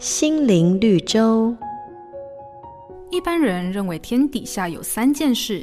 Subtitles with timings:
[0.00, 1.54] 心灵绿洲。
[3.10, 5.62] 一般人认为天底下有三件事，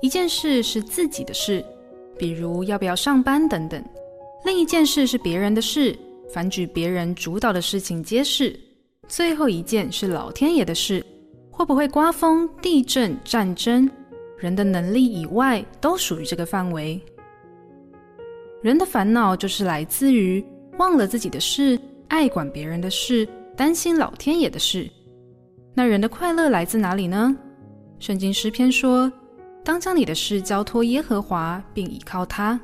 [0.00, 1.62] 一件事是自己的事，
[2.18, 3.78] 比如要不要上班等等；
[4.42, 5.94] 另一件事是别人的事，
[6.32, 8.58] 凡举别人主导的事情皆是；
[9.06, 11.04] 最后一件是老天爷的事，
[11.50, 13.86] 会不会刮风、地震、战争，
[14.38, 16.98] 人的能力以外都属于这个范围。
[18.62, 20.42] 人的烦恼就是来自于
[20.78, 21.78] 忘了自己的事，
[22.08, 24.88] 爱管别人的事，担心老天爷的事。
[25.74, 27.36] 那人的快乐来自哪里呢？
[27.98, 29.12] 圣经诗篇说
[29.66, 32.58] ：“当将你的事交托耶和华，并倚靠他。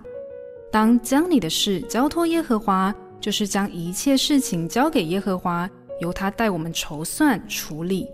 [0.70, 5.68] 当将你的事交托耶和华，就是将一切事情交给耶和华，
[6.00, 8.06] 由他代我们筹算处理。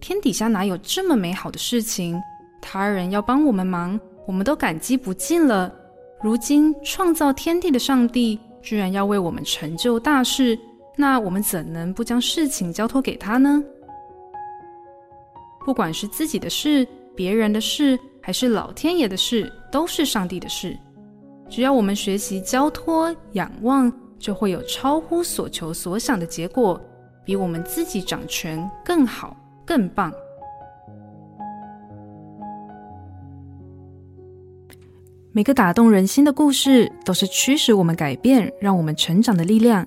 [0.00, 2.20] 天底下哪有这么美好的事情？
[2.60, 5.72] 他人要帮我们忙，我们都感激不尽了。
[6.20, 10.58] 如今创造天地的上帝居然要为我们成就大事，
[10.96, 13.62] 那我们怎能不将事情交托给他呢？”
[15.64, 20.76] 不管是自己的事、别人的事，还是老天爷的事，都是上帝的事。
[21.48, 26.80] 只要我们学习交托、仰望，就会有超乎所求所想的结果，
[27.24, 30.12] 比我们自己掌权更好、更棒。
[35.32, 39.86] 每个打动人心的故事，都是驱使我们改变、让我们成长的力量。